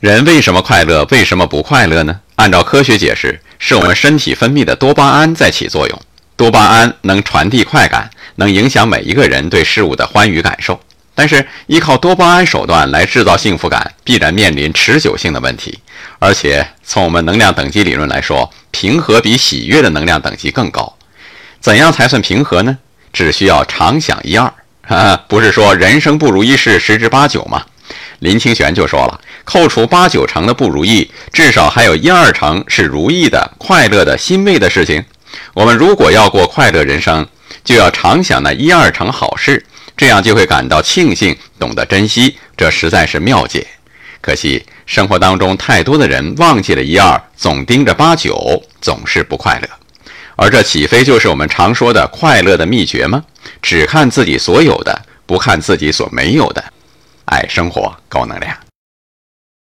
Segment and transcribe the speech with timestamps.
[0.00, 1.04] 人为什么快乐？
[1.10, 2.20] 为什么不快乐呢？
[2.36, 6.02] 按照科学解释，是我们身体分泌的多巴胺在起作用。
[6.38, 10.80] 多巴胺能传递快感，能影响每一个人对事物的欢愉感受。
[11.14, 15.78] 但是，依靠多巴胺手段来制造幸福感，必然面临持久性的问题。
[16.18, 20.96] 而且，从我们能量等级理论来说，平和比喜悦的能量等级更高。
[21.60, 22.78] 怎样才算平和呢？
[23.12, 24.50] 只需要常想一二，
[25.28, 27.66] 不是说人生不如意事十之八九吗？
[28.20, 35.04] 林清玄就说了，扣除八九成的不如意，至少还有一二成是如意的、快乐的、欣慰的事情。
[35.54, 37.26] 我们如果要过快乐人生，
[37.64, 39.64] 就要常想那一二成好事，
[39.96, 42.36] 这样就会感到庆幸，懂得珍惜。
[42.56, 43.66] 这实在是妙解。
[44.20, 49.68] 可惜生活当中太多的人忘记了一二，总盯着八九，总是不快乐。
[50.36, 53.24] 而这岂非就是我们常说的快乐的秘诀吗？
[53.62, 56.59] 只看自己所有的，不看自己所没有的。
[57.40, 58.69] 爱生活，高能量。